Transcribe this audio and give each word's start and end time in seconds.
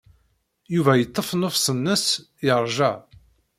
Yuba 0.73 0.93
yeḍḍef 0.95 1.29
nnefs-nnes, 1.33 2.05
yeṛja. 2.45 2.91